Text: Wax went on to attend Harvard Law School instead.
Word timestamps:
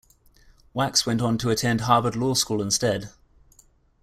Wax 0.73 1.05
went 1.05 1.21
on 1.21 1.37
to 1.37 1.51
attend 1.51 1.81
Harvard 1.81 2.15
Law 2.15 2.33
School 2.33 2.59
instead. 2.59 3.11